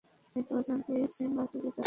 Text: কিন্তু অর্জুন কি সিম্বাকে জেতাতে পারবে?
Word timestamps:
কিন্তু 0.35 0.51
অর্জুন 0.57 0.79
কি 0.85 0.93
সিম্বাকে 1.15 1.55
জেতাতে 1.55 1.67
পারবে? 1.67 1.79